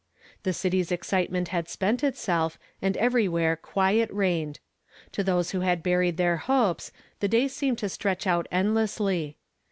[0.41, 4.59] The city's excitement had spent itself, and every where quiet reigned.
[5.11, 9.35] To those who had buried their hopes, the day seemed to stretch out end lessly.